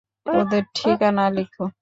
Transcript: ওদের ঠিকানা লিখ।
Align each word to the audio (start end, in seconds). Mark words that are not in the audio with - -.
ওদের 0.25 0.63
ঠিকানা 0.75 1.25
লিখ। 1.31 1.53